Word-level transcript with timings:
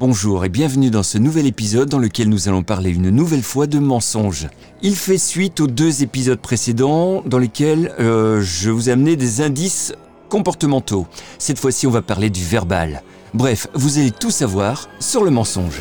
Bonjour 0.00 0.44
et 0.44 0.48
bienvenue 0.48 0.90
dans 0.90 1.02
ce 1.02 1.18
nouvel 1.18 1.46
épisode 1.46 1.88
dans 1.88 1.98
lequel 1.98 2.28
nous 2.28 2.48
allons 2.48 2.62
parler 2.62 2.90
une 2.90 3.10
nouvelle 3.10 3.42
fois 3.42 3.66
de 3.66 3.80
mensonges. 3.80 4.46
Il 4.80 4.94
fait 4.94 5.18
suite 5.18 5.58
aux 5.58 5.66
deux 5.66 6.04
épisodes 6.04 6.38
précédents 6.38 7.20
dans 7.26 7.38
lesquels 7.38 7.92
euh, 7.98 8.40
je 8.40 8.70
vous 8.70 8.88
ai 8.88 8.92
amené 8.92 9.16
des 9.16 9.40
indices 9.40 9.92
comportementaux. 10.28 11.08
Cette 11.40 11.58
fois-ci, 11.58 11.88
on 11.88 11.90
va 11.90 12.00
parler 12.00 12.30
du 12.30 12.44
verbal. 12.44 13.02
Bref, 13.34 13.66
vous 13.74 13.98
allez 13.98 14.12
tout 14.12 14.30
savoir 14.30 14.88
sur 15.00 15.24
le 15.24 15.32
mensonge. 15.32 15.80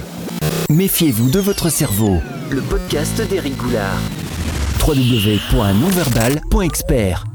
Méfiez-vous 0.71 1.29
de 1.29 1.39
votre 1.39 1.69
cerveau. 1.69 2.17
Le 2.49 2.61
podcast 2.61 3.21
d'Éric 3.21 3.55
Goulard. 3.55 3.99
www.nonverbal.expert 4.81 7.25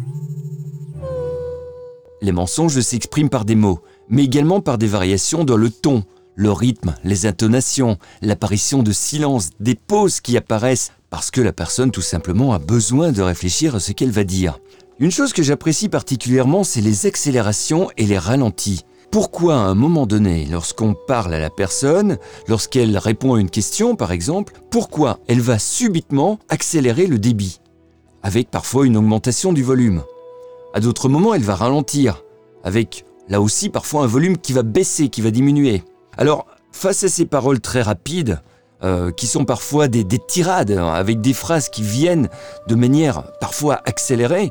Les 2.20 2.32
mensonges 2.32 2.80
s'expriment 2.80 3.30
par 3.30 3.44
des 3.44 3.54
mots, 3.54 3.78
mais 4.08 4.24
également 4.24 4.60
par 4.60 4.78
des 4.78 4.88
variations 4.88 5.44
dans 5.44 5.56
le 5.56 5.70
ton, 5.70 6.02
le 6.34 6.52
rythme, 6.52 6.94
les 7.04 7.26
intonations, 7.26 7.98
l'apparition 8.22 8.82
de 8.82 8.92
silence, 8.92 9.50
des 9.60 9.74
pauses 9.74 10.20
qui 10.20 10.36
apparaissent 10.36 10.92
parce 11.10 11.30
que 11.30 11.40
la 11.40 11.52
personne 11.52 11.90
tout 11.90 12.00
simplement 12.00 12.54
a 12.54 12.58
besoin 12.58 13.12
de 13.12 13.20
réfléchir 13.20 13.74
à 13.74 13.80
ce 13.80 13.92
qu'elle 13.92 14.10
va 14.10 14.24
dire. 14.24 14.58
Une 14.98 15.10
chose 15.10 15.32
que 15.32 15.42
j'apprécie 15.42 15.88
particulièrement, 15.88 16.64
c'est 16.64 16.80
les 16.80 17.06
accélérations 17.06 17.88
et 17.96 18.06
les 18.06 18.18
ralentis. 18.18 18.82
Pourquoi 19.10 19.56
à 19.56 19.66
un 19.66 19.74
moment 19.74 20.06
donné, 20.06 20.46
lorsqu'on 20.50 20.94
parle 20.94 21.34
à 21.34 21.38
la 21.38 21.50
personne, 21.50 22.16
lorsqu'elle 22.48 22.96
répond 22.96 23.34
à 23.34 23.40
une 23.40 23.50
question 23.50 23.94
par 23.94 24.10
exemple, 24.10 24.54
pourquoi 24.70 25.18
elle 25.28 25.42
va 25.42 25.58
subitement 25.58 26.38
accélérer 26.48 27.06
le 27.06 27.18
débit 27.18 27.60
Avec 28.22 28.50
parfois 28.50 28.86
une 28.86 28.96
augmentation 28.96 29.52
du 29.52 29.62
volume? 29.62 30.02
À 30.72 30.80
d'autres 30.80 31.10
moments, 31.10 31.34
elle 31.34 31.42
va 31.42 31.56
ralentir, 31.56 32.22
avec 32.64 33.04
là 33.28 33.42
aussi 33.42 33.68
parfois 33.68 34.04
un 34.04 34.06
volume 34.06 34.38
qui 34.38 34.54
va 34.54 34.62
baisser, 34.62 35.10
qui 35.10 35.20
va 35.20 35.30
diminuer. 35.30 35.82
Alors, 36.16 36.46
face 36.72 37.04
à 37.04 37.08
ces 37.08 37.24
paroles 37.24 37.60
très 37.60 37.82
rapides, 37.82 38.40
euh, 38.84 39.12
qui 39.12 39.28
sont 39.28 39.44
parfois 39.44 39.86
des, 39.86 40.04
tirades, 40.04 40.72
hein, 40.72 40.92
avec 40.92 41.20
des 41.20 41.32
phrases 41.32 41.68
qui 41.68 41.82
viennent 41.82 42.28
de 42.66 42.74
manière 42.74 43.22
parfois 43.40 43.80
accélérée, 43.84 44.50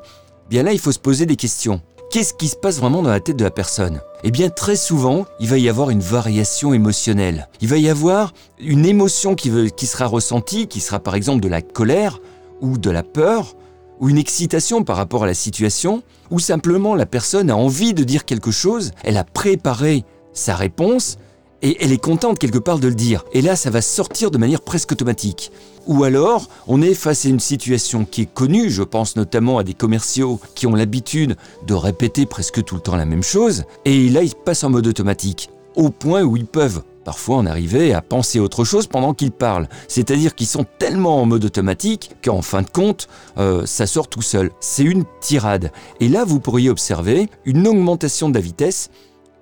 bien 0.50 0.64
là, 0.64 0.72
il 0.72 0.80
faut 0.80 0.94
se 0.94 1.00
poser 1.00 1.26
des 1.26 1.36
questions. 1.36 1.82
Qu'est-ce 2.12 2.34
qui 2.34 2.48
se 2.48 2.56
passe 2.56 2.80
vraiment 2.80 3.02
dans 3.02 3.10
la 3.10 3.20
tête 3.20 3.36
de 3.36 3.44
la 3.44 3.52
personne? 3.52 4.02
Eh 4.24 4.32
bien, 4.32 4.50
très 4.50 4.76
souvent, 4.76 5.26
il 5.40 5.50
va 5.50 5.58
y 5.58 5.70
avoir 5.70 5.90
une 5.90 6.00
variation 6.00 6.74
émotionnelle. 6.74 7.50
Il 7.62 7.68
va 7.68 7.78
y 7.78 7.90
avoir 7.90 8.34
une 8.60 8.86
émotion 8.86 9.36
qui, 9.36 9.52
qui 9.72 9.86
sera 9.86 10.06
ressentie, 10.06 10.68
qui 10.68 10.80
sera 10.80 11.00
par 11.00 11.16
exemple 11.16 11.42
de 11.42 11.48
la 11.50 11.62
colère 11.62 12.20
ou 12.62 12.78
de 12.78 12.90
la 12.90 13.04
peur, 13.04 13.56
ou 14.00 14.10
une 14.10 14.18
excitation 14.18 14.84
par 14.84 14.98
rapport 14.98 15.24
à 15.24 15.28
la 15.28 15.34
situation, 15.34 16.04
ou 16.32 16.40
simplement 16.40 16.96
la 16.96 17.06
personne 17.06 17.50
a 17.50 17.56
envie 17.56 17.94
de 17.94 18.04
dire 18.04 18.26
quelque 18.26 18.52
chose, 18.52 18.92
elle 19.04 19.18
a 19.18 19.24
préparé 19.24 20.06
sa 20.34 20.56
réponse, 20.56 21.18
et 21.62 21.78
elle 21.84 21.92
est 21.92 22.02
contente 22.02 22.40
quelque 22.40 22.58
part 22.58 22.80
de 22.80 22.88
le 22.88 22.96
dire. 22.96 23.24
Et 23.34 23.42
là, 23.42 23.56
ça 23.56 23.70
va 23.70 23.82
sortir 23.82 24.32
de 24.32 24.38
manière 24.38 24.62
presque 24.62 24.92
automatique. 24.92 25.52
Ou 25.88 26.04
alors, 26.04 26.48
on 26.68 26.82
est 26.82 26.94
face 26.94 27.26
à 27.26 27.30
une 27.30 27.40
situation 27.40 28.06
qui 28.06 28.24
est 28.24 28.34
connue, 28.34 28.70
je 28.70 28.84
pense 28.84 29.16
notamment 29.16 29.58
à 29.58 29.64
des 29.64 29.74
commerciaux 29.74 30.40
qui 30.56 30.68
ont 30.68 30.76
l'habitude 30.76 31.36
de 31.66 31.74
répéter 31.74 32.26
presque 32.26 32.64
tout 32.64 32.76
le 32.76 32.82
temps 32.82 32.96
la 32.96 33.06
même 33.06 33.24
chose, 33.24 33.64
et 33.86 34.10
là, 34.10 34.24
ils 34.24 34.36
passent 34.36 34.64
en 34.64 34.70
mode 34.70 34.88
automatique, 34.88 35.50
au 35.76 35.90
point 35.90 36.22
où 36.24 36.38
ils 36.38 36.46
peuvent 36.46 36.84
parfois 37.04 37.38
en 37.38 37.46
arriver 37.46 37.94
à 37.94 38.02
penser 38.02 38.40
autre 38.40 38.64
chose 38.64 38.88
pendant 38.88 39.14
qu'ils 39.14 39.32
parlent. 39.32 39.68
C'est-à-dire 39.88 40.36
qu'ils 40.36 40.48
sont 40.48 40.66
tellement 40.80 41.22
en 41.22 41.26
mode 41.26 41.46
automatique 41.46 42.12
qu'en 42.24 42.42
fin 42.42 42.62
de 42.62 42.70
compte, 42.70 43.08
euh, 43.38 43.66
ça 43.66 43.88
sort 43.88 44.08
tout 44.08 44.22
seul. 44.22 44.52
C'est 44.60 44.84
une 44.84 45.06
tirade. 45.20 45.72
Et 46.00 46.10
là, 46.10 46.26
vous 46.26 46.40
pourriez 46.40 46.70
observer 46.70 47.30
une 47.46 47.68
augmentation 47.68 48.30
de 48.30 48.36
la 48.36 48.42
vitesse 48.42 48.90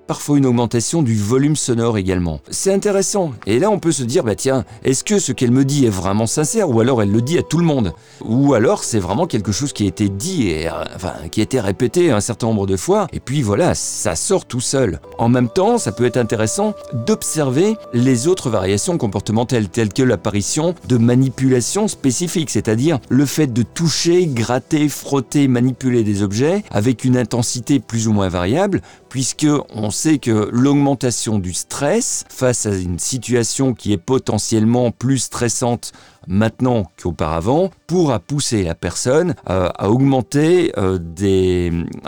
parfois 0.10 0.40
une 0.40 0.48
augmentation 0.48 1.04
du 1.04 1.16
volume 1.16 1.56
sonore 1.56 2.00
également. 2.00 2.40
C'est 2.50 2.74
intéressant. 2.74 3.34
Et 3.46 3.60
là, 3.60 3.70
on 3.70 3.78
peut 3.78 3.92
se 3.92 4.02
dire, 4.02 4.24
bah 4.24 4.34
tiens, 4.34 4.66
est-ce 4.84 5.04
que 5.04 5.20
ce 5.20 5.32
qu'elle 5.32 5.52
me 5.52 5.64
dit 5.64 5.86
est 5.86 5.90
vraiment 5.90 6.26
sincère 6.26 6.68
ou 6.72 6.80
alors 6.80 7.04
elle 7.04 7.12
le 7.12 7.22
dit 7.22 7.38
à 7.38 7.44
tout 7.44 7.60
le 7.60 7.64
monde? 7.64 7.94
Ou 8.26 8.56
alors 8.56 8.84
c'est 8.84 8.98
vraiment 8.98 9.28
quelque 9.28 9.52
chose 9.52 9.72
qui 9.72 9.84
a 9.84 9.86
été 9.88 10.10
dit 10.10 10.48
et 10.48 10.68
euh, 10.68 10.72
qui 11.30 11.42
a 11.42 11.44
été 11.44 11.60
répété 11.60 12.10
un 12.10 12.22
certain 12.22 12.48
nombre 12.48 12.66
de 12.66 12.76
fois 12.76 13.06
et 13.14 13.20
puis 13.20 13.44
voilà, 13.44 13.76
ça 13.76 14.16
sort 14.16 14.46
tout 14.46 14.62
seul. 14.62 15.00
En 15.20 15.30
même 15.30 15.48
temps, 15.48 15.78
ça 15.78 15.92
peut 15.92 16.06
être 16.06 16.18
intéressant 16.18 16.74
d'observer 17.06 17.76
les 17.94 18.28
autres 18.28 18.50
variations 18.50 18.98
comportementales 18.98 19.70
telles 19.70 19.94
que 19.94 20.02
l'apparition 20.02 20.74
de 20.88 20.98
manipulations 20.98 21.88
spécifiques, 21.88 22.50
c'est-à-dire 22.50 22.98
le 23.10 23.28
fait 23.28 23.54
de 23.54 23.62
toucher, 23.62 24.26
gratter, 24.26 24.90
frotter, 24.90 25.48
manipuler 25.48 26.04
des 26.04 26.24
objets 26.24 26.64
avec 26.72 27.04
une 27.04 27.16
intensité 27.16 27.80
plus 27.80 28.08
ou 28.08 28.14
moins 28.14 28.30
variable 28.30 28.82
puisque 29.10 29.48
on 29.74 29.92
sait 29.92 30.20
que 30.20 30.50
l'augmentation 30.52 31.40
du 31.40 31.54
stress 31.54 32.24
face 32.30 32.66
à 32.66 32.76
une 32.76 33.00
situation 33.00 33.74
qui 33.74 33.92
est 33.92 33.98
potentiellement 33.98 34.92
plus 34.92 35.20
stressante 35.20 35.92
maintenant 36.28 36.92
qu'auparavant 37.02 37.72
pourra 37.88 38.20
pousser 38.20 38.64
la 38.64 38.76
personne 38.76 39.34
euh, 39.50 39.70
à 39.78 39.90
augmenter 39.90 40.72
euh, 40.78 41.00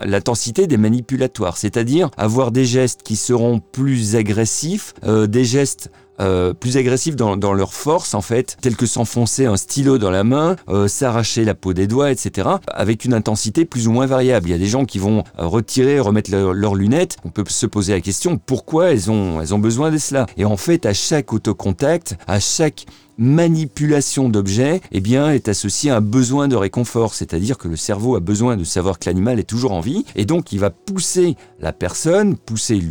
l'intensité 0.03 0.67
des 0.67 0.77
manipulatoires, 0.77 1.57
c'est-à-dire 1.57 2.11
avoir 2.17 2.51
des 2.51 2.65
gestes 2.65 3.01
qui 3.03 3.15
seront 3.15 3.59
plus 3.59 4.15
agressifs, 4.15 4.93
euh, 5.03 5.27
des 5.27 5.43
gestes 5.43 5.91
euh, 6.21 6.53
plus 6.53 6.77
agressifs 6.77 7.15
dans, 7.15 7.53
leur 7.53 7.73
force 7.73 8.13
en 8.13 8.21
fait, 8.21 8.57
tels 8.61 8.75
que 8.75 8.85
s'enfoncer 8.85 9.45
un 9.45 9.57
stylo 9.57 9.97
dans 9.97 10.11
la 10.11 10.23
main, 10.23 10.55
euh, 10.69 10.87
s'arracher 10.87 11.43
la 11.43 11.55
peau 11.55 11.73
des 11.73 11.87
doigts, 11.87 12.11
etc., 12.11 12.49
avec 12.67 13.05
une 13.05 13.13
intensité 13.13 13.65
plus 13.65 13.87
ou 13.87 13.91
moins 13.91 14.05
variable. 14.05 14.47
Il 14.47 14.51
y 14.51 14.55
a 14.55 14.57
des 14.57 14.67
gens 14.67 14.85
qui 14.85 14.99
vont 14.99 15.23
euh, 15.39 15.47
retirer, 15.47 15.99
remettre 15.99 16.31
leurs 16.31 16.75
lunettes. 16.75 17.17
On 17.25 17.29
peut 17.29 17.43
se 17.47 17.65
poser 17.65 17.93
la 17.93 18.01
question 18.01 18.37
pourquoi 18.37 18.91
elles 18.91 19.09
ont, 19.09 19.41
elles 19.41 19.53
ont 19.53 19.59
besoin 19.59 19.91
de 19.91 19.97
cela? 19.97 20.25
Et 20.37 20.45
en 20.45 20.57
fait, 20.57 20.85
à 20.85 20.93
chaque 20.93 21.33
autocontact, 21.33 22.17
à 22.27 22.39
chaque 22.39 22.85
manipulation 23.21 24.29
d'objets 24.29 24.81
eh 24.91 24.99
bien, 24.99 25.31
est 25.31 25.47
associé 25.47 25.91
à 25.91 25.97
un 25.97 26.01
besoin 26.01 26.47
de 26.47 26.55
réconfort, 26.55 27.13
c'est-à-dire 27.13 27.59
que 27.59 27.67
le 27.67 27.75
cerveau 27.75 28.15
a 28.15 28.19
besoin 28.19 28.57
de 28.57 28.63
savoir 28.63 28.97
que 28.97 29.07
l'animal 29.07 29.39
est 29.39 29.43
toujours 29.43 29.73
en 29.73 29.79
vie, 29.79 30.05
et 30.15 30.25
donc 30.25 30.51
il 30.51 30.59
va 30.59 30.71
pousser 30.71 31.35
la 31.59 31.71
personne, 31.71 32.35
pousser 32.35 32.81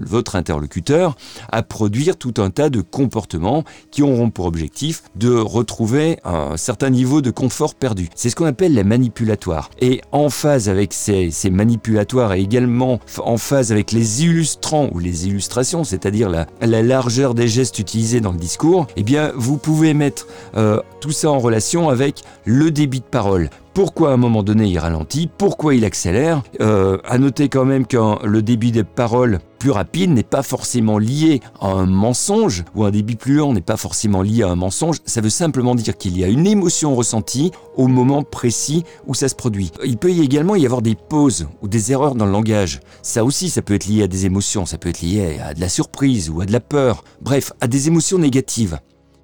votre 0.00 0.34
interlocuteur 0.34 1.16
à 1.50 1.62
produire 1.62 2.16
tout 2.16 2.34
un 2.38 2.50
tas 2.50 2.70
de 2.70 2.80
comportements 2.80 3.62
qui 3.92 4.02
auront 4.02 4.30
pour 4.30 4.46
objectif 4.46 5.04
de 5.14 5.30
retrouver 5.30 6.18
un 6.24 6.56
certain 6.56 6.90
niveau 6.90 7.22
de 7.22 7.30
confort 7.30 7.76
perdu. 7.76 8.08
C'est 8.16 8.30
ce 8.30 8.36
qu'on 8.36 8.46
appelle 8.46 8.74
les 8.74 8.84
manipulatoires. 8.84 9.70
Et 9.80 10.00
en 10.10 10.28
phase 10.28 10.68
avec 10.68 10.92
ces, 10.92 11.30
manipulatoires 11.50 12.32
et 12.32 12.40
également 12.40 12.98
en 13.18 13.36
phase 13.36 13.70
avec 13.70 13.92
les 13.92 14.24
illustrants 14.24 14.88
ou 14.92 14.98
les 14.98 15.28
illustrations, 15.28 15.84
c'est-à-dire 15.84 16.28
la, 16.28 16.46
la 16.60 16.82
largeur 16.82 17.34
des 17.34 17.46
gestes 17.46 17.78
utilisés 17.78 18.20
dans 18.20 18.32
le 18.32 18.38
discours, 18.38 18.88
eh 18.96 19.04
bien, 19.04 19.32
vous 19.36 19.51
vous 19.52 19.58
pouvez 19.58 19.92
mettre 19.92 20.28
euh, 20.56 20.80
tout 21.02 21.10
ça 21.10 21.30
en 21.30 21.38
relation 21.38 21.90
avec 21.90 22.24
le 22.46 22.70
débit 22.70 23.00
de 23.00 23.04
parole. 23.04 23.50
Pourquoi 23.74 24.10
à 24.10 24.14
un 24.14 24.16
moment 24.16 24.42
donné 24.42 24.64
il 24.66 24.78
ralentit? 24.78 25.28
Pourquoi 25.36 25.74
il 25.74 25.84
accélère? 25.84 26.42
Euh, 26.62 26.96
À 27.06 27.18
noter 27.18 27.50
quand 27.50 27.66
même 27.66 27.86
que 27.86 27.98
le 28.26 28.40
débit 28.40 28.72
de 28.72 28.80
parole 28.80 29.40
plus 29.58 29.70
rapide 29.70 30.10
n'est 30.10 30.22
pas 30.22 30.42
forcément 30.42 30.98
lié 30.98 31.40
à 31.60 31.68
un 31.68 31.84
mensonge 31.84 32.64
ou 32.74 32.84
un 32.84 32.90
débit 32.90 33.16
plus 33.16 33.34
lent 33.34 33.52
n'est 33.52 33.60
pas 33.60 33.76
forcément 33.76 34.22
lié 34.22 34.42
à 34.42 34.48
un 34.48 34.56
mensonge. 34.56 35.00
Ça 35.04 35.20
veut 35.20 35.30
simplement 35.30 35.74
dire 35.74 35.98
qu'il 35.98 36.18
y 36.18 36.24
a 36.24 36.28
une 36.28 36.46
émotion 36.46 36.94
ressentie 36.94 37.52
au 37.76 37.88
moment 37.88 38.22
précis 38.22 38.84
où 39.06 39.14
ça 39.14 39.28
se 39.28 39.34
produit. 39.34 39.70
Il 39.84 39.98
peut 39.98 40.10
également 40.10 40.56
y 40.56 40.64
avoir 40.64 40.80
des 40.80 40.94
pauses 40.94 41.46
ou 41.60 41.68
des 41.68 41.92
erreurs 41.92 42.14
dans 42.14 42.26
le 42.26 42.32
langage. 42.32 42.80
Ça 43.02 43.22
aussi, 43.22 43.50
ça 43.50 43.60
peut 43.60 43.74
être 43.74 43.86
lié 43.86 44.02
à 44.02 44.08
des 44.08 44.24
émotions. 44.24 44.64
Ça 44.64 44.78
peut 44.78 44.88
être 44.88 45.02
lié 45.02 45.38
à 45.44 45.52
de 45.52 45.60
la 45.60 45.68
surprise 45.68 46.30
ou 46.30 46.40
à 46.40 46.46
de 46.46 46.52
la 46.52 46.60
peur. 46.60 47.04
Bref, 47.20 47.52
à 47.60 47.66
des 47.66 47.86
émotions 47.88 48.18
négatives 48.18 48.78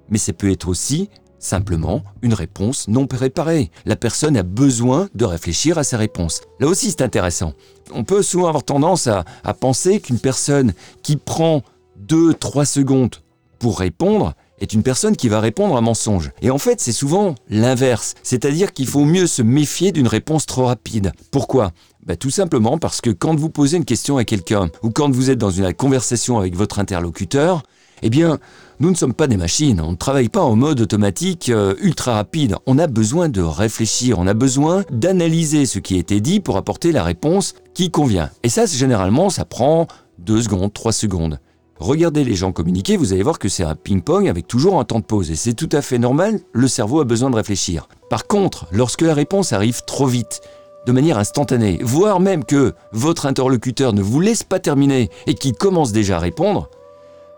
mais 0.09 0.17
ça 0.17 0.33
peut 0.33 0.51
être 0.51 0.67
aussi 0.67 1.09
simplement 1.39 2.03
une 2.21 2.33
réponse 2.33 2.87
non 2.87 3.07
préparée. 3.07 3.71
La 3.85 3.95
personne 3.95 4.37
a 4.37 4.43
besoin 4.43 5.09
de 5.15 5.25
réfléchir 5.25 5.77
à 5.77 5.83
sa 5.83 5.97
réponse. 5.97 6.41
Là 6.59 6.67
aussi, 6.67 6.91
c'est 6.91 7.01
intéressant. 7.01 7.53
On 7.93 8.03
peut 8.03 8.21
souvent 8.21 8.47
avoir 8.47 8.63
tendance 8.63 9.07
à, 9.07 9.23
penser 9.59 9.99
qu'une 9.99 10.19
personne 10.19 10.73
qui 11.01 11.17
prend 11.17 11.63
2-3 12.07 12.65
secondes 12.65 13.15
pour 13.57 13.79
répondre 13.79 14.33
est 14.59 14.73
une 14.73 14.83
personne 14.83 15.15
qui 15.15 15.29
va 15.29 15.39
répondre 15.39 15.75
à 15.75 15.79
un 15.79 15.81
mensonge. 15.81 16.31
Et 16.41 16.51
en 16.51 16.57
fait, 16.57 16.81
c'est 16.81 16.91
souvent 16.91 17.35
l'inverse. 17.49 18.15
C'est-à-dire 18.23 18.73
qu'il 18.73 18.87
faut 18.87 19.05
mieux 19.05 19.27
se 19.27 19.41
méfier 19.41 19.91
d'une 19.91 20.07
réponse 20.07 20.45
trop 20.45 20.65
rapide. 20.65 21.13
Pourquoi? 21.31 21.71
Bah, 22.05 22.17
Tout 22.17 22.29
simplement 22.29 22.77
parce 22.77 23.01
que 23.01 23.09
quand 23.09 23.35
vous 23.35 23.49
posez 23.49 23.77
une 23.77 23.85
question 23.85 24.17
à 24.17 24.25
quelqu'un, 24.25 24.69
ou 24.83 24.91
quand 24.91 25.09
vous 25.11 25.29
êtes 25.29 25.37
dans 25.37 25.49
une 25.49 25.73
conversation 25.73 26.39
avec 26.39 26.55
votre 26.55 26.79
interlocuteur, 26.79 27.63
eh 28.01 28.09
bien, 28.09 28.39
nous 28.79 28.89
ne 28.89 28.95
sommes 28.95 29.13
pas 29.13 29.27
des 29.27 29.37
machines, 29.37 29.81
on 29.81 29.91
ne 29.91 29.97
travaille 29.97 30.29
pas 30.29 30.41
en 30.41 30.55
mode 30.55 30.81
automatique 30.81 31.49
euh, 31.49 31.75
ultra 31.81 32.13
rapide. 32.13 32.55
On 32.65 32.77
a 32.77 32.87
besoin 32.87 33.27
de 33.29 33.41
réfléchir, 33.41 34.19
on 34.19 34.27
a 34.27 34.33
besoin 34.33 34.83
d'analyser 34.91 35.65
ce 35.65 35.79
qui 35.79 35.95
a 35.95 35.99
été 35.99 36.21
dit 36.21 36.39
pour 36.39 36.57
apporter 36.57 36.91
la 36.91 37.03
réponse 37.03 37.55
qui 37.73 37.91
convient. 37.91 38.29
Et 38.43 38.49
ça, 38.49 38.65
généralement, 38.65 39.29
ça 39.29 39.45
prend 39.45 39.87
2 40.19 40.43
secondes, 40.43 40.73
3 40.73 40.91
secondes. 40.91 41.39
Regardez 41.79 42.25
les 42.25 42.35
gens 42.35 42.51
communiquer, 42.51 42.97
vous 42.97 43.13
allez 43.13 43.23
voir 43.23 43.39
que 43.39 43.47
c'est 43.47 43.63
un 43.63 43.75
ping-pong 43.75 44.27
avec 44.27 44.47
toujours 44.47 44.79
un 44.79 44.83
temps 44.83 44.99
de 44.99 45.05
pause. 45.05 45.31
Et 45.31 45.35
c'est 45.35 45.53
tout 45.53 45.69
à 45.71 45.81
fait 45.81 45.97
normal, 45.97 46.39
le 46.51 46.67
cerveau 46.67 46.99
a 46.99 47.05
besoin 47.05 47.29
de 47.29 47.35
réfléchir. 47.35 47.87
Par 48.09 48.27
contre, 48.27 48.67
lorsque 48.71 49.01
la 49.01 49.13
réponse 49.13 49.53
arrive 49.53 49.83
trop 49.85 50.05
vite, 50.05 50.41
de 50.85 50.91
manière 50.91 51.17
instantanée, 51.17 51.79
voire 51.81 52.19
même 52.19 52.43
que 52.43 52.73
votre 52.91 53.25
interlocuteur 53.25 53.93
ne 53.93 54.01
vous 54.01 54.19
laisse 54.19 54.43
pas 54.43 54.59
terminer 54.59 55.09
et 55.27 55.35
qu'il 55.35 55.53
commence 55.53 55.91
déjà 55.91 56.17
à 56.17 56.19
répondre, 56.19 56.69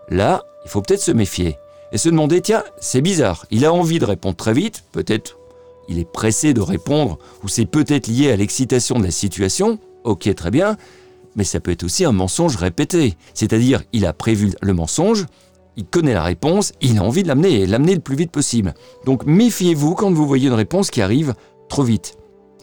là, 0.08 0.42
il 0.64 0.70
faut 0.70 0.82
peut-être 0.82 1.02
se 1.02 1.12
méfier 1.12 1.56
et 1.92 1.98
se 1.98 2.08
demander, 2.08 2.40
tiens, 2.40 2.64
c'est 2.80 3.02
bizarre, 3.02 3.46
il 3.50 3.64
a 3.64 3.72
envie 3.72 3.98
de 3.98 4.04
répondre 4.04 4.36
très 4.36 4.54
vite, 4.54 4.84
peut-être 4.92 5.38
il 5.88 5.98
est 5.98 6.10
pressé 6.10 6.54
de 6.54 6.60
répondre, 6.60 7.18
ou 7.42 7.48
c'est 7.48 7.66
peut-être 7.66 8.06
lié 8.06 8.30
à 8.30 8.36
l'excitation 8.36 8.98
de 8.98 9.04
la 9.04 9.10
situation, 9.10 9.78
ok 10.04 10.34
très 10.34 10.50
bien, 10.50 10.76
mais 11.36 11.44
ça 11.44 11.60
peut 11.60 11.70
être 11.70 11.84
aussi 11.84 12.04
un 12.04 12.12
mensonge 12.12 12.56
répété, 12.56 13.14
c'est-à-dire 13.34 13.82
il 13.92 14.06
a 14.06 14.12
prévu 14.12 14.52
le 14.60 14.74
mensonge, 14.74 15.26
il 15.76 15.84
connaît 15.84 16.14
la 16.14 16.22
réponse, 16.22 16.72
il 16.80 16.98
a 16.98 17.02
envie 17.02 17.22
de 17.22 17.28
l'amener 17.28 17.60
et 17.60 17.66
l'amener 17.66 17.94
le 17.94 18.00
plus 18.00 18.16
vite 18.16 18.30
possible. 18.30 18.74
Donc 19.06 19.24
méfiez-vous 19.24 19.94
quand 19.94 20.12
vous 20.12 20.26
voyez 20.26 20.48
une 20.48 20.54
réponse 20.54 20.90
qui 20.90 21.00
arrive 21.00 21.34
trop 21.68 21.82
vite. 21.82 22.16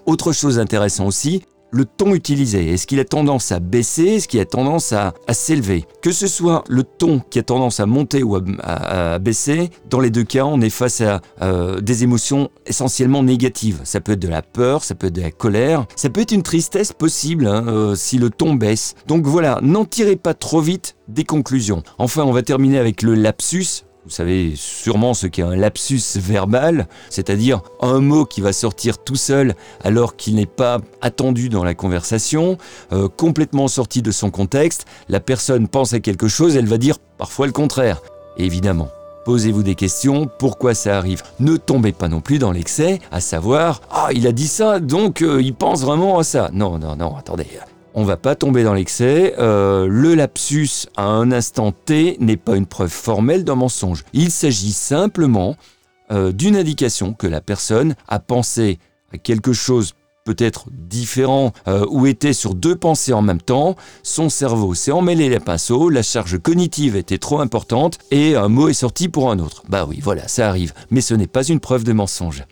Autre 0.06 0.32
chose 0.32 0.60
intéressante 0.60 1.08
aussi, 1.08 1.44
le 1.72 1.86
ton 1.86 2.14
utilisé. 2.14 2.74
Est-ce 2.74 2.88
qu'il 2.88 3.00
a 3.00 3.06
tendance 3.06 3.52
à 3.52 3.60
baisser? 3.60 4.06
Est-ce 4.06 4.28
qu'il 4.28 4.40
a 4.40 4.46
tendance 4.46 4.94
à, 4.94 5.14
s'élever? 5.32 5.86
Que 6.02 6.12
ce 6.12 6.28
soit 6.28 6.64
le 6.68 6.84
ton 6.84 7.22
qui 7.30 7.40
a 7.40 7.44
tendance 7.44 7.80
à 7.80 7.86
monter 7.86 8.24
ou 8.24 8.36
à, 8.36 9.20
baisser, 9.20 9.70
dans 9.90 10.00
les 10.00 10.10
deux 10.10 10.24
cas, 10.24 10.46
on 10.46 10.62
est 10.62 10.70
face 10.70 11.02
à 11.02 11.22
euh, 11.42 11.82
des 11.82 12.04
émotions 12.04 12.50
essentiellement 12.66 13.24
négatives. 13.24 13.80
Ça 13.84 14.02
peut 14.02 14.14
être 14.14 14.20
de 14.20 14.28
la 14.28 14.42
peur, 14.42 14.84
ça 14.84 14.96
peut 14.96 15.08
être 15.08 15.16
de 15.16 15.22
la 15.22 15.32
colère, 15.32 15.86
ça 15.96 16.10
peut 16.10 16.22
être 16.22 16.32
une 16.32 16.44
tristesse 16.44 16.94
possible 16.94 17.48
hein, 17.48 17.66
euh, 17.68 17.96
si 17.96 18.18
le 18.18 18.30
ton 18.30 18.54
baisse. 18.54 18.96
Donc 19.08 19.26
voilà, 19.26 19.60
n'en 19.62 19.86
tirez 19.86 20.16
pas 20.16 20.34
trop 20.34 20.62
vite 20.62 20.96
des 21.08 21.24
conclusions. 21.24 21.84
Enfin, 21.98 22.24
on 22.24 22.32
va 22.32 22.42
terminer 22.42 22.78
avec 22.78 23.02
le 23.02 23.16
lapsus. 23.16 23.84
Vous 24.10 24.16
savez 24.16 24.54
sûrement 24.56 25.14
ce 25.14 25.28
qu'est 25.28 25.44
un 25.44 25.56
lapsus 25.56 26.02
verbal, 26.16 26.88
c'est-à-dire 27.12 27.62
un 27.80 28.00
mot 28.00 28.26
qui 28.26 28.42
va 28.42 28.54
sortir 28.54 28.98
tout 28.98 29.16
seul 29.16 29.54
alors 29.84 30.16
qu'il 30.16 30.34
n'est 30.34 30.48
pas 30.48 30.80
attendu 31.00 31.48
dans 31.48 31.64
la 31.64 31.76
conversation, 31.76 32.58
euh, 32.92 33.08
complètement 33.08 33.68
sorti 33.68 34.02
de 34.02 34.10
son 34.10 34.32
contexte. 34.32 34.88
La 35.10 35.20
personne 35.20 35.68
pense 35.68 35.94
à 35.94 36.00
quelque 36.00 36.28
chose, 36.28 36.56
elle 36.56 36.66
va 36.66 36.80
dire 36.80 36.98
parfois 37.20 37.46
le 37.46 37.52
contraire. 37.52 38.02
évidemment, 38.36 38.88
Posez-vous 39.26 39.62
des 39.62 39.76
questions, 39.76 40.28
pourquoi 40.40 40.74
ça 40.74 40.98
arrive? 40.98 41.22
Ne 41.40 41.58
tombez 41.58 41.92
pas 41.92 42.08
non 42.08 42.20
plus 42.20 42.40
dans 42.40 42.52
l'excès, 42.52 43.00
à 43.12 43.22
savoir 43.22 43.80
Ah, 43.92 44.10
il 44.12 44.26
a 44.26 44.32
dit 44.32 44.48
ça, 44.48 44.80
donc 44.80 45.22
euh, 45.22 45.40
il 45.40 45.54
pense 45.54 45.82
vraiment 45.84 46.18
à 46.18 46.24
ça. 46.24 46.50
Non, 46.52 46.80
non, 46.80 46.96
non, 46.96 47.16
attendez 47.16 47.46
on 47.94 48.04
va 48.04 48.18
pas 48.18 48.36
tomber 48.36 48.64
dans 48.64 48.74
l'excès. 48.74 49.36
Euh, 49.40 49.88
le 49.88 50.16
lapsus 50.16 50.88
à 50.96 51.06
un 51.06 51.32
instant 51.32 51.72
T 51.72 52.18
n'est 52.20 52.38
pas 52.38 52.56
une 52.56 52.66
preuve 52.66 52.92
formelle 52.92 53.44
d'un 53.44 53.56
mensonge. 53.56 54.04
Il 54.14 54.32
s'agit 54.32 54.72
simplement 54.72 55.56
euh, 56.12 56.32
d'une 56.32 56.56
indication 56.56 57.14
que 57.14 57.28
la 57.28 57.42
personne 57.42 57.96
a 58.08 58.20
pensé 58.20 58.80
à 59.14 59.18
quelque 59.18 59.54
chose 59.54 59.94
peut-être 60.26 60.68
différent 60.72 61.54
euh, 61.68 61.86
ou 61.90 62.06
était 62.06 62.34
sur 62.34 62.54
deux 62.54 62.76
pensées 62.76 63.14
en 63.14 63.22
même 63.22 63.42
temps. 63.42 63.76
Son 64.04 64.30
cerveau 64.30 64.76
s'est 64.76 64.92
emmêlé 64.92 65.30
les 65.30 65.40
pinceaux, 65.40 65.90
la 65.90 66.04
charge 66.04 66.40
cognitive 66.40 66.96
était 66.96 67.18
trop 67.18 67.40
importante 67.40 67.98
et 68.12 68.36
un 68.36 68.48
mot 68.48 68.70
est 68.70 68.74
sorti 68.74 69.10
pour 69.10 69.32
un 69.32 69.40
autre. 69.40 69.64
Bah 69.70 69.86
oui, 69.88 70.00
voilà, 70.02 70.28
ça 70.28 70.48
arrive, 70.48 70.74
mais 70.92 71.02
ce 71.02 71.16
n'est 71.16 71.28
pas 71.28 71.44
une 71.44 71.60
preuve 71.60 71.84
de 71.84 71.94
mensonge. 71.94 72.44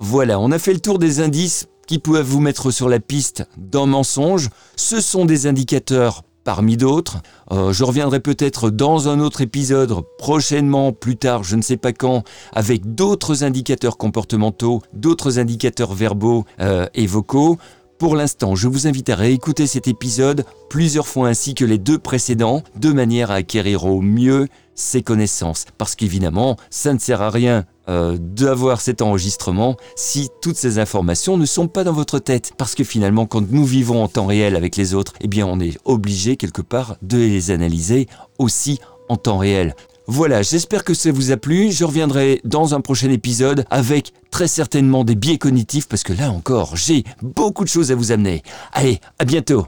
Voilà, 0.00 0.38
on 0.40 0.50
a 0.50 0.58
fait 0.58 0.72
le 0.72 0.80
tour 0.80 0.98
des 0.98 1.20
indices 1.20 1.68
qui 1.86 1.98
peuvent 1.98 2.26
vous 2.26 2.40
mettre 2.40 2.70
sur 2.70 2.88
la 2.88 3.00
piste 3.00 3.46
d'un 3.56 3.86
mensonge. 3.86 4.50
Ce 4.76 5.00
sont 5.00 5.24
des 5.24 5.46
indicateurs 5.46 6.22
parmi 6.44 6.76
d'autres. 6.76 7.18
Euh, 7.50 7.72
je 7.72 7.84
reviendrai 7.84 8.20
peut-être 8.20 8.70
dans 8.70 9.08
un 9.08 9.18
autre 9.18 9.40
épisode 9.40 10.02
prochainement, 10.18 10.92
plus 10.92 11.16
tard, 11.16 11.42
je 11.42 11.56
ne 11.56 11.62
sais 11.62 11.78
pas 11.78 11.92
quand, 11.92 12.22
avec 12.52 12.94
d'autres 12.94 13.42
indicateurs 13.42 13.96
comportementaux, 13.96 14.82
d'autres 14.92 15.38
indicateurs 15.38 15.94
verbaux 15.94 16.44
euh, 16.60 16.86
et 16.94 17.06
vocaux. 17.06 17.58
Pour 18.04 18.16
l'instant, 18.16 18.54
je 18.54 18.68
vous 18.68 18.86
invite 18.86 19.08
à 19.08 19.14
réécouter 19.14 19.66
cet 19.66 19.88
épisode 19.88 20.44
plusieurs 20.68 21.06
fois 21.06 21.28
ainsi 21.28 21.54
que 21.54 21.64
les 21.64 21.78
deux 21.78 21.96
précédents, 21.96 22.62
de 22.76 22.92
manière 22.92 23.30
à 23.30 23.36
acquérir 23.36 23.86
au 23.86 24.02
mieux 24.02 24.46
ces 24.74 25.00
connaissances. 25.00 25.64
Parce 25.78 25.94
qu'évidemment, 25.94 26.58
ça 26.68 26.92
ne 26.92 26.98
sert 26.98 27.22
à 27.22 27.30
rien 27.30 27.64
euh, 27.88 28.18
d'avoir 28.20 28.82
cet 28.82 29.00
enregistrement 29.00 29.78
si 29.96 30.28
toutes 30.42 30.58
ces 30.58 30.78
informations 30.78 31.38
ne 31.38 31.46
sont 31.46 31.66
pas 31.66 31.82
dans 31.82 31.94
votre 31.94 32.18
tête. 32.18 32.52
Parce 32.58 32.74
que 32.74 32.84
finalement, 32.84 33.24
quand 33.24 33.50
nous 33.50 33.64
vivons 33.64 34.02
en 34.02 34.08
temps 34.08 34.26
réel 34.26 34.54
avec 34.54 34.76
les 34.76 34.92
autres, 34.92 35.14
eh 35.22 35.26
bien 35.26 35.46
on 35.46 35.58
est 35.58 35.78
obligé 35.86 36.36
quelque 36.36 36.60
part 36.60 36.96
de 37.00 37.16
les 37.16 37.52
analyser 37.52 38.06
aussi 38.38 38.80
en 39.08 39.16
temps 39.16 39.38
réel. 39.38 39.74
Voilà, 40.06 40.42
j'espère 40.42 40.84
que 40.84 40.92
ça 40.92 41.10
vous 41.12 41.32
a 41.32 41.38
plu. 41.38 41.72
Je 41.72 41.82
reviendrai 41.84 42.42
dans 42.44 42.74
un 42.74 42.82
prochain 42.82 43.08
épisode 43.10 43.64
avec 43.70 44.12
très 44.30 44.48
certainement 44.48 45.02
des 45.02 45.14
biais 45.14 45.38
cognitifs 45.38 45.88
parce 45.88 46.02
que 46.02 46.12
là 46.12 46.30
encore, 46.30 46.76
j'ai 46.76 47.04
beaucoup 47.22 47.64
de 47.64 47.70
choses 47.70 47.90
à 47.90 47.94
vous 47.94 48.12
amener. 48.12 48.42
Allez, 48.72 49.00
à 49.18 49.24
bientôt. 49.24 49.66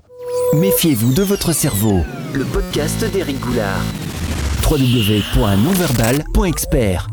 Méfiez-vous 0.54 1.14
de 1.14 1.22
votre 1.22 1.52
cerveau. 1.52 2.00
Le 2.34 2.44
podcast 2.44 3.02
d'Éric 3.12 3.40
Goulard. 3.40 3.80
www.nonverbal.expert 4.70 7.08